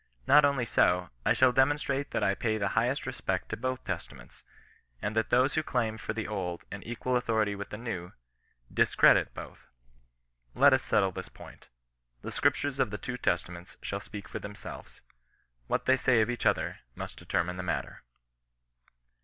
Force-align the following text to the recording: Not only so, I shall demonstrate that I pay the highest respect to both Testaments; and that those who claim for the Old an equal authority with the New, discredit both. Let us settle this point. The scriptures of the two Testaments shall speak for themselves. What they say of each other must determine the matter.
Not 0.25 0.45
only 0.45 0.65
so, 0.65 1.11
I 1.27 1.33
shall 1.33 1.51
demonstrate 1.51 2.09
that 2.09 2.23
I 2.23 2.33
pay 2.33 2.57
the 2.57 2.69
highest 2.69 3.05
respect 3.05 3.49
to 3.49 3.55
both 3.57 3.83
Testaments; 3.85 4.43
and 4.99 5.15
that 5.15 5.29
those 5.29 5.53
who 5.53 5.61
claim 5.61 5.99
for 5.99 6.13
the 6.13 6.27
Old 6.27 6.63
an 6.71 6.81
equal 6.81 7.15
authority 7.15 7.53
with 7.53 7.69
the 7.69 7.77
New, 7.77 8.11
discredit 8.73 9.31
both. 9.35 9.67
Let 10.55 10.73
us 10.73 10.81
settle 10.81 11.11
this 11.11 11.29
point. 11.29 11.67
The 12.23 12.31
scriptures 12.31 12.79
of 12.79 12.89
the 12.89 12.97
two 12.97 13.15
Testaments 13.17 13.77
shall 13.83 13.99
speak 13.99 14.27
for 14.27 14.39
themselves. 14.39 15.01
What 15.67 15.85
they 15.85 15.97
say 15.97 16.19
of 16.21 16.31
each 16.31 16.47
other 16.47 16.79
must 16.95 17.17
determine 17.19 17.57
the 17.57 17.61
matter. 17.61 18.01